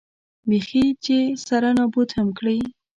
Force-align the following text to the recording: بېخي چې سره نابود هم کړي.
بېخي 0.49 0.85
چې 1.05 1.17
سره 1.47 1.69
نابود 1.77 2.09
هم 2.17 2.27
کړي. 2.37 2.59